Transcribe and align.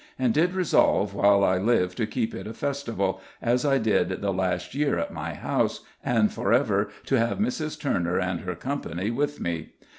And 0.17 0.33
did 0.33 0.55
resolve 0.55 1.13
while 1.13 1.43
I 1.43 1.59
live 1.59 1.93
to 1.97 2.07
keep 2.07 2.33
it 2.33 2.47
a 2.47 2.55
festival, 2.55 3.21
as 3.39 3.63
I 3.63 3.77
did 3.77 4.09
the 4.09 4.33
last 4.33 4.73
year 4.73 4.97
at 4.97 5.13
my 5.13 5.35
house, 5.35 5.81
and 6.03 6.33
for 6.33 6.51
ever 6.51 6.89
to 7.05 7.19
have 7.19 7.37
Mrs. 7.37 7.79
Turner 7.79 8.17
and 8.19 8.39
her 8.39 8.55
company 8.55 9.11
with 9.11 9.39
me. 9.39 9.73